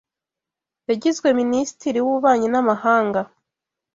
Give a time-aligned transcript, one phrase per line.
[0.89, 3.21] yagizwe Minisitiri w’Ububanyi n’amahanga